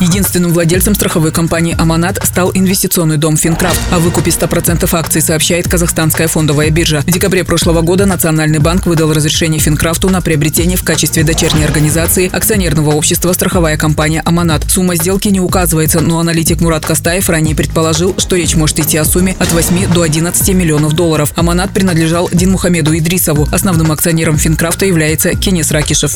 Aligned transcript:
Единственным 0.00 0.52
владельцем 0.52 0.94
страховой 0.94 1.32
компании 1.32 1.74
«Аманат» 1.78 2.20
стал 2.24 2.50
инвестиционный 2.54 3.16
дом 3.16 3.36
«Финкрафт». 3.36 3.80
О 3.90 3.98
выкупе 3.98 4.30
100% 4.30 4.88
акций 4.94 5.22
сообщает 5.22 5.68
казахстанская 5.68 6.28
фондовая 6.28 6.70
биржа. 6.70 7.02
В 7.02 7.10
декабре 7.10 7.44
прошлого 7.44 7.82
года 7.82 8.06
Национальный 8.06 8.58
банк 8.58 8.86
выдал 8.86 9.12
разрешение 9.12 9.60
«Финкрафту» 9.60 10.08
на 10.10 10.20
приобретение 10.20 10.76
в 10.76 10.84
качестве 10.84 11.24
дочерней 11.24 11.64
организации 11.64 12.30
акционерного 12.32 12.90
общества 12.90 13.32
страховая 13.32 13.76
компания 13.76 14.22
«Аманат». 14.24 14.70
Сумма 14.70 14.96
сделки 14.96 15.28
не 15.28 15.40
указывается, 15.40 16.00
но 16.00 16.18
аналитик 16.18 16.60
Мурат 16.60 16.84
Кастаев 16.84 17.28
ранее 17.28 17.56
предположил, 17.56 18.14
что 18.18 18.36
речь 18.36 18.54
может 18.54 18.78
идти 18.78 18.96
о 18.98 19.04
сумме 19.04 19.34
от 19.38 19.52
8 19.52 19.92
до 19.92 20.02
11 20.02 20.48
миллионов 20.54 20.92
долларов. 20.92 21.32
«Аманат» 21.36 21.70
принадлежал 21.72 22.28
Динмухамеду 22.32 22.96
Идрисову. 22.96 23.48
Основным 23.50 23.90
акционером 23.92 24.38
«Финкрафта» 24.38 24.84
является 24.84 25.34
Кенес 25.34 25.70
Ракишев. 25.70 26.12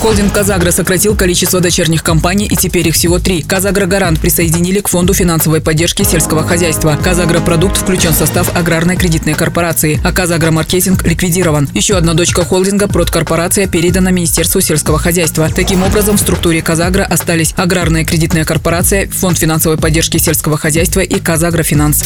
Холдинг 0.00 0.32
«Казагра» 0.32 0.70
сократил 0.70 1.16
количество 1.16 1.60
дочерних 1.60 2.04
компаний 2.04 2.46
и 2.46 2.54
теперь 2.54 2.86
их 2.86 2.94
всего 2.94 3.18
три. 3.18 3.42
«Казагра 3.42 3.86
Гарант» 3.86 4.20
присоединили 4.20 4.78
к 4.80 4.88
Фонду 4.88 5.12
финансовой 5.12 5.60
поддержки 5.60 6.04
сельского 6.04 6.44
хозяйства. 6.44 6.96
«Казагра 7.02 7.40
Продукт» 7.40 7.76
включен 7.76 8.12
в 8.12 8.16
состав 8.16 8.56
аграрной 8.56 8.96
кредитной 8.96 9.34
корпорации, 9.34 10.00
а 10.04 10.12
«Казагра 10.12 10.52
Маркетинг» 10.52 11.02
ликвидирован. 11.04 11.68
Еще 11.74 11.96
одна 11.96 12.14
дочка 12.14 12.44
холдинга 12.44 12.86
«Продкорпорация» 12.86 13.66
передана 13.66 14.12
Министерству 14.12 14.60
сельского 14.60 14.98
хозяйства. 14.98 15.50
Таким 15.54 15.82
образом, 15.82 16.16
в 16.16 16.20
структуре 16.20 16.62
«Казагра» 16.62 17.02
остались 17.02 17.52
аграрная 17.56 18.04
кредитная 18.04 18.44
корпорация, 18.44 19.08
Фонд 19.08 19.36
финансовой 19.36 19.78
поддержки 19.78 20.18
сельского 20.18 20.56
хозяйства 20.56 21.00
и 21.00 21.18
«Казагра 21.18 21.64
Финанс». 21.64 22.04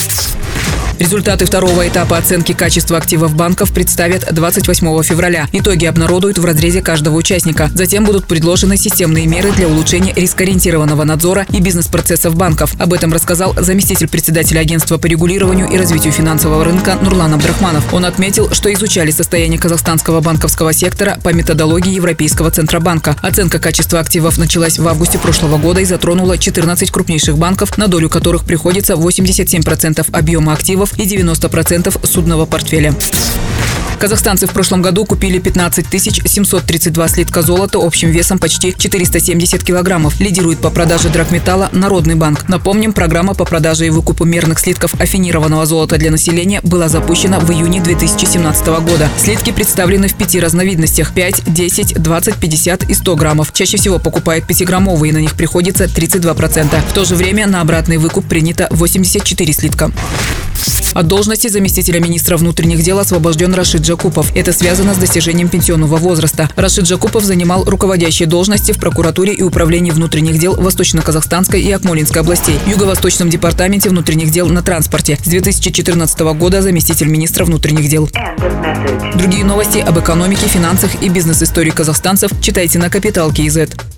Результаты 0.99 1.47
второго 1.47 1.89
этапа 1.89 2.17
оценки 2.17 2.53
качества 2.53 2.97
активов 2.97 3.35
банков 3.35 3.73
представят 3.73 4.33
28 4.33 5.03
февраля. 5.03 5.49
Итоги 5.53 5.85
обнародуют 5.85 6.39
в 6.39 6.45
разрезе 6.45 6.81
каждого 6.81 7.17
участника. 7.17 7.71
Затем 7.83 8.05
будут 8.05 8.27
предложены 8.27 8.77
системные 8.77 9.27
меры 9.27 9.51
для 9.51 9.67
улучшения 9.67 10.13
рискоориентированного 10.15 11.03
надзора 11.03 11.47
и 11.51 11.61
бизнес-процессов 11.61 12.37
банков. 12.37 12.77
Об 12.79 12.93
этом 12.93 13.13
рассказал 13.13 13.57
заместитель 13.59 14.07
председателя 14.07 14.61
агентства 14.61 14.99
по 14.99 15.07
регулированию 15.07 15.69
и 15.69 15.77
развитию 15.77 16.13
финансового 16.13 16.65
рынка 16.65 16.97
Нурлан 17.03 17.35
Абдрахманов. 17.35 17.93
Он 17.93 18.05
отметил, 18.05 18.53
что 18.53 18.73
изучали 18.73 19.11
состояние 19.11 19.59
казахстанского 19.59 20.21
банковского 20.21 20.73
сектора 20.73 21.19
по 21.25 21.31
методологии 21.31 21.93
Европейского 21.93 22.53
Центробанка. 22.53 23.17
Оценка 23.21 23.59
качества 23.59 23.99
активов 23.99 24.39
началась 24.39 24.79
в 24.79 24.87
августе 24.87 25.19
прошлого 25.19 25.59
года 25.59 25.81
и 25.81 25.85
затронула 25.85 26.39
14 26.39 26.89
крупнейших 26.89 27.37
банков, 27.37 27.77
на 27.79 27.89
долю 27.89 28.09
которых 28.09 28.45
приходится 28.45 28.93
87% 28.93 30.07
объема 30.13 30.53
активов 30.53 30.97
и 31.01 31.03
90% 31.05 32.07
судного 32.07 32.47
портфеля. 32.47 32.95
Казахстанцы 34.03 34.49
в 34.49 34.51
прошлом 34.51 34.83
году 34.83 35.05
купили 35.05 35.39
15 35.39 35.87
732 36.27 37.07
слитка 37.07 37.41
золота 37.41 37.79
общим 37.81 38.11
весом 38.11 38.41
почти 38.41 38.75
470 38.77 39.63
килограммов. 39.63 40.19
Лидирует 40.19 40.59
по 40.59 40.71
продаже 40.71 41.09
драгметалла 41.09 41.69
Народный 41.71 42.17
банк. 42.17 42.49
Напомним, 42.49 42.95
программа 42.95 43.35
по 43.35 43.45
продаже 43.45 43.87
и 43.87 43.91
выкупу 43.91 44.25
мерных 44.25 44.59
слитков 44.59 45.01
афинированного 45.01 45.67
золота 45.67 45.99
для 45.99 46.11
населения 46.11 46.61
была 46.65 46.89
запущена 46.89 47.39
в 47.39 47.49
июне 47.53 47.81
2017 47.81 48.67
года. 48.81 49.09
Слитки 49.19 49.53
представлены 49.53 50.09
в 50.09 50.15
пяти 50.15 50.41
разновидностях– 50.41 51.15
5, 51.15 51.55
10, 51.55 52.03
20, 52.03 52.35
50 52.35 52.91
и 52.91 52.95
100 52.95 53.15
граммов. 53.15 53.53
Чаще 53.53 53.77
всего 53.77 54.01
покупают 54.01 54.47
5-граммовые, 54.51 55.13
на 55.13 55.19
них 55.19 55.35
приходится 55.35 55.85
32%. 55.85 56.91
В 56.91 56.93
то 56.93 57.05
же 57.05 57.15
время 57.15 57.47
на 57.47 57.61
обратный 57.61 57.99
выкуп 57.99 58.27
принято 58.27 58.67
84 58.73 59.53
слитка. 59.53 59.93
От 60.95 61.07
должности 61.07 61.49
заместителя 61.49 62.01
министра 62.01 62.37
внутренних 62.37 62.83
дел 62.83 62.99
освобожден 62.99 63.55
Рашид 63.55 63.83
Джакупов. 63.83 64.35
Это 64.37 64.53
связано 64.53 64.95
с 64.95 64.99
достижением 64.99 65.49
пенсионного 65.49 65.97
возраста. 65.97 66.51
Рашид 66.57 66.85
Джакупов 66.85 67.25
занимал 67.25 67.65
руководящие 67.65 68.29
должности 68.29 68.73
в 68.73 68.79
прокуратуре 68.79 69.33
и 69.33 69.43
управлении 69.43 69.91
внутренних 69.91 70.39
дел 70.39 70.55
Восточно-Казахстанской 70.55 71.63
и 71.63 71.71
Акмолинской 71.73 72.23
областей, 72.23 72.59
Юго-Восточном 72.67 73.31
департаменте 73.31 73.89
внутренних 73.89 74.31
дел 74.31 74.49
на 74.49 74.63
транспорте. 74.63 75.19
С 75.23 75.29
2014 75.29 76.21
года 76.21 76.63
заместитель 76.63 77.09
министра 77.09 77.45
внутренних 77.45 77.89
дел. 77.89 78.09
Другие 79.15 79.45
новости 79.45 79.79
об 79.79 79.99
экономике, 79.99 80.47
финансах 80.47 81.03
и 81.03 81.09
бизнес-истории 81.09 81.71
казахстанцев 81.71 82.31
читайте 82.41 82.79
на 82.79 82.91
Капитал 82.91 83.33
Киезет. 83.33 83.92